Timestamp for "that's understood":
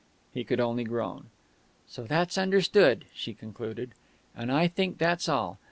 2.05-3.05